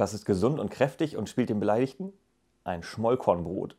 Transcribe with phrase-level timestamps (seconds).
[0.00, 2.14] Was ist gesund und kräftig und spielt den Beleidigten?
[2.64, 3.76] Ein Schmollkornbrot.